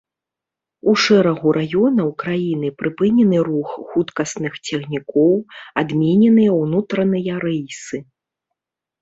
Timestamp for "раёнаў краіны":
1.57-2.71